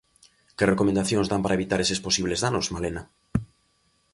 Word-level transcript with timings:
Que 0.57 0.69
recomendacións 0.73 1.27
dan 1.29 1.41
para 1.43 1.57
evitar 1.59 1.79
eses 1.81 2.03
posibles 2.05 2.41
danos, 2.45 2.65
Malena? 2.73 3.03